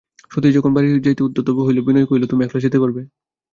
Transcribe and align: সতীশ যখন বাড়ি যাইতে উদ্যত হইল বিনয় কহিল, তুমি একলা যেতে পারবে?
সতীশ 0.31 0.51
যখন 0.57 0.71
বাড়ি 0.73 0.87
যাইতে 1.05 1.21
উদ্যত 1.27 1.47
হইল 1.57 1.77
বিনয় 1.87 2.07
কহিল, 2.09 2.23
তুমি 2.27 2.41
একলা 2.43 2.59
যেতে 2.65 2.77
পারবে? 2.83 3.01